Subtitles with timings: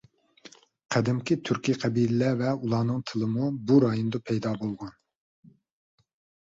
[0.95, 5.01] قەدىمكى تۈركىي قەبىلىلەر ۋە ئۇلارنىڭ تىلىمۇ بۇ رايوندا پەيدا بولغان.